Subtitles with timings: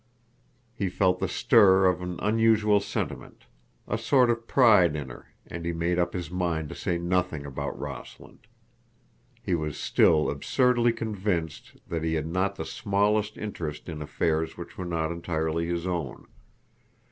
[0.73, 5.73] He felt the stir of an unusual sentiment—a sort of pride in her, and he
[5.73, 8.47] made up his mind to say nothing about Rossland.
[9.43, 14.75] He was still absurdly convinced that he had not the smallest interest in affairs which
[14.75, 16.25] were not entirely his own.